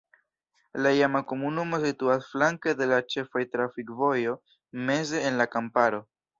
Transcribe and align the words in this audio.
La 0.85 0.93
iama 0.99 1.21
komunumo 1.31 1.81
situas 1.83 2.31
flanke 2.31 2.75
de 2.81 2.89
la 2.95 2.99
ĉefaj 3.17 3.45
trafikvojoj 3.53 4.35
meze 4.91 5.27
en 5.33 5.41
la 5.43 5.51
kamparo. 5.57 6.05